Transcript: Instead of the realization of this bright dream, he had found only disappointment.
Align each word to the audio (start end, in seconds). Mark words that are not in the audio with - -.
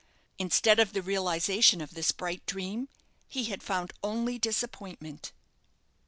Instead 0.39 0.79
of 0.79 0.93
the 0.93 1.01
realization 1.03 1.79
of 1.79 1.93
this 1.93 2.11
bright 2.11 2.43
dream, 2.47 2.89
he 3.27 3.43
had 3.43 3.61
found 3.61 3.93
only 4.01 4.39
disappointment. 4.39 5.31